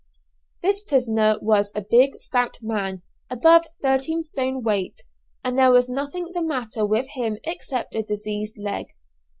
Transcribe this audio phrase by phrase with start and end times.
[0.63, 5.03] This prisoner was a big stout man, above thirteen stone weight,
[5.43, 8.87] and there was nothing the matter with him except a diseased leg.